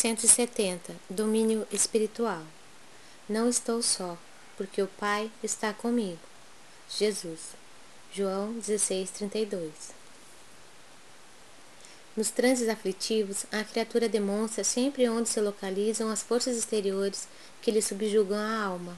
[0.00, 2.42] 170 Domínio espiritual
[3.28, 4.16] Não estou só,
[4.56, 6.18] porque o Pai está comigo.
[6.88, 7.50] Jesus.
[8.10, 9.70] João 16:32
[12.16, 17.28] Nos transes aflitivos, a criatura demonstra sempre onde se localizam as forças exteriores
[17.60, 18.96] que lhe subjugam a alma.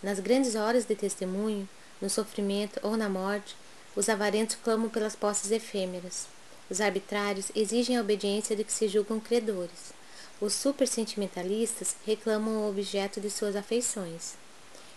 [0.00, 1.68] Nas grandes horas de testemunho,
[2.00, 3.56] no sofrimento ou na morte,
[3.96, 6.28] os avarentos clamam pelas posses efêmeras.
[6.70, 9.97] Os arbitrários exigem a obediência de que se julgam credores.
[10.40, 14.34] Os supersentimentalistas reclamam o objeto de suas afeições.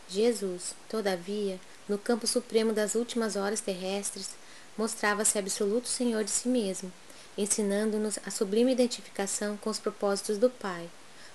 [0.08, 1.60] Jesus, todavia,
[1.90, 4.30] no campo supremo das últimas horas terrestres,
[4.78, 6.92] mostrava-se absoluto senhor de si mesmo,
[7.36, 10.90] ensinando-nos a sublime identificação com os propósitos do Pai,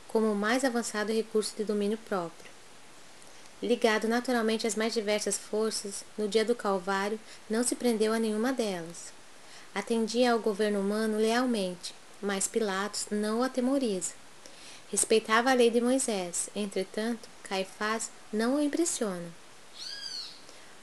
[0.07, 2.51] como o mais avançado recurso de domínio próprio.
[3.61, 7.19] Ligado naturalmente às mais diversas forças, no dia do Calvário
[7.51, 9.13] não se prendeu a nenhuma delas.
[9.75, 14.13] Atendia ao governo humano lealmente, mas Pilatos não o atemoriza.
[14.91, 19.29] Respeitava a lei de Moisés, entretanto, Caifás não o impressiona.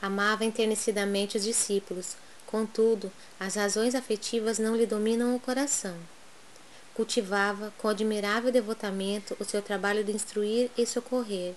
[0.02, 5.96] Amava enternecidamente os discípulos, contudo, as razões afetivas não lhe dominam o coração.
[6.94, 11.54] Cultivava, com admirável devotamento, o seu trabalho de instruir e socorrer,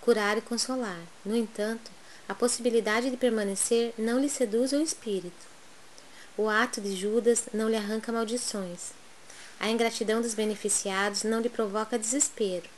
[0.00, 1.00] curar e consolar.
[1.24, 1.90] No entanto,
[2.28, 5.46] a possibilidade de permanecer não lhe seduz o espírito.
[6.36, 8.92] O ato de Judas não lhe arranca maldições.
[9.60, 12.68] A ingratidão dos beneficiados não lhe provoca desespero.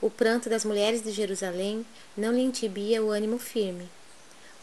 [0.00, 1.84] O pranto das mulheres de Jerusalém
[2.16, 3.88] não lhe intibia o ânimo firme.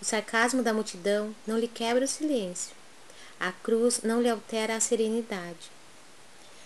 [0.02, 2.76] O sarcasmo da multidão não lhe quebra o silêncio.
[3.40, 5.72] A cruz não lhe altera a serenidade.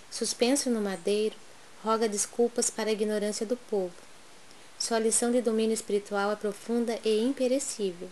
[0.09, 1.35] Suspenso no madeiro,
[1.83, 3.93] roga desculpas para a ignorância do povo.
[4.79, 8.07] Sua lição de domínio espiritual é profunda e imperecível.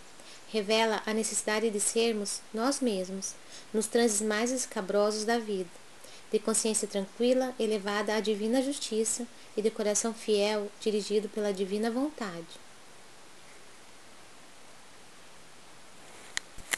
[0.49, 3.33] Revela a necessidade de sermos nós mesmos,
[3.73, 5.84] nos transes mais escabrosos da vida
[6.31, 12.64] de consciência tranquila, elevada à divina justiça e de coração fiel, dirigido pela divina vontade.